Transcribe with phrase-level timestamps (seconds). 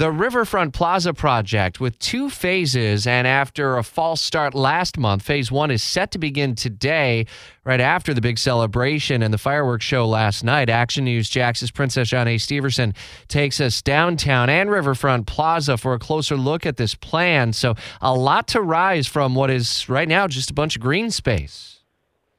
[0.00, 5.52] the Riverfront Plaza project with two phases, and after a false start last month, phase
[5.52, 7.26] one is set to begin today,
[7.64, 10.70] right after the big celebration and the fireworks show last night.
[10.70, 12.94] Action News Jax's Princess Jhane Stepherson
[13.28, 17.52] takes us downtown and Riverfront Plaza for a closer look at this plan.
[17.52, 21.10] So, a lot to rise from what is right now just a bunch of green
[21.10, 21.80] space.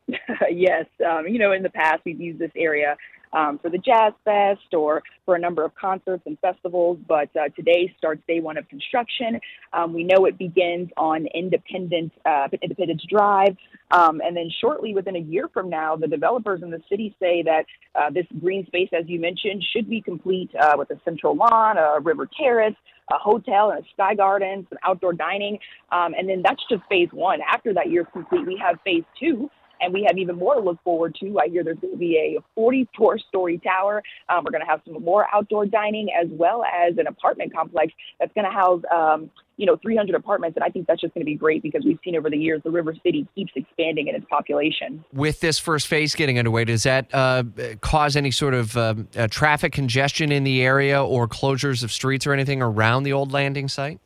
[0.52, 2.98] yes, um, you know, in the past we've used this area
[3.34, 6.97] um, for the Jazz Fest or for a number of concerts and festivals.
[7.07, 9.39] But uh, today starts day one of construction.
[9.74, 13.55] Um, we know it begins on Independence uh, Independence Drive,
[13.91, 17.43] um, and then shortly, within a year from now, the developers in the city say
[17.43, 17.65] that
[17.96, 21.77] uh, this green space, as you mentioned, should be complete uh, with a central lawn,
[21.77, 22.75] a river terrace
[23.11, 25.57] a hotel and a sky garden, some outdoor dining.
[25.91, 27.39] Um, and then that's just phase one.
[27.52, 29.50] After that year's complete, we have phase two,
[29.81, 31.39] and we have even more to look forward to.
[31.39, 34.02] I hear there's going to be a 44 story tower.
[34.30, 37.94] Um, we're going to have some more outdoor dining as well as an apartment complex
[38.19, 40.57] that's going to house, um, you know, 300 apartments.
[40.57, 42.61] And I think that's just going to be great because we've seen over the years
[42.63, 45.03] the River City keeps expanding in its population.
[45.13, 47.43] With this first phase getting underway, does that uh,
[47.81, 52.25] cause any sort of um, uh, traffic congestion in the area or closures of streets
[52.25, 53.99] or anything around the old landing site?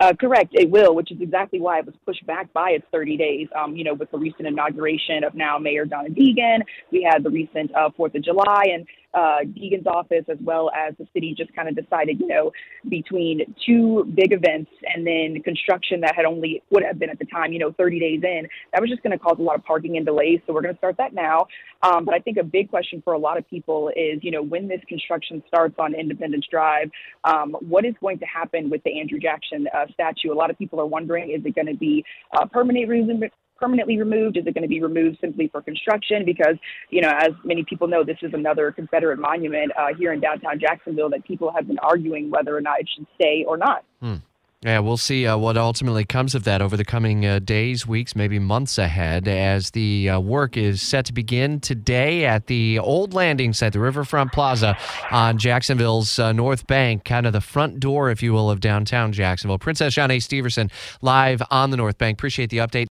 [0.00, 3.16] Uh, correct, it will, which is exactly why it was pushed back by its 30
[3.16, 3.48] days.
[3.56, 6.60] Um, you know, with the recent inauguration of now Mayor Donna Deegan,
[6.92, 10.94] we had the recent uh, Fourth of July, and uh, Deegan's office, as well as
[10.98, 12.52] the city, just kind of decided, you know,
[12.88, 17.24] between two big events and then construction that had only would have been at the
[17.26, 19.64] time, you know, 30 days in, that was just going to cause a lot of
[19.64, 20.40] parking and delays.
[20.46, 21.46] So we're going to start that now.
[21.82, 24.42] Um, but I think a big question for a lot of people is, you know,
[24.42, 26.90] when this construction starts on Independence Drive,
[27.24, 30.32] um, what is going to happen with the Andrew Jackson uh, statue?
[30.32, 32.04] A lot of people are wondering, is it going to be
[32.36, 33.20] uh, permanent reason?
[33.58, 34.36] Permanently removed?
[34.36, 36.24] Is it going to be removed simply for construction?
[36.24, 36.56] Because,
[36.90, 40.60] you know, as many people know, this is another Confederate monument uh, here in downtown
[40.60, 43.84] Jacksonville that people have been arguing whether or not it should stay or not.
[44.00, 44.16] Hmm.
[44.62, 48.16] Yeah, we'll see uh, what ultimately comes of that over the coming uh, days, weeks,
[48.16, 53.14] maybe months ahead as the uh, work is set to begin today at the old
[53.14, 54.76] landing site, the Riverfront Plaza
[55.12, 59.12] on Jacksonville's uh, North Bank, kind of the front door, if you will, of downtown
[59.12, 59.60] Jacksonville.
[59.60, 60.72] Princess Jhane Stepherson
[61.02, 62.18] live on the North Bank.
[62.18, 62.86] Appreciate the update.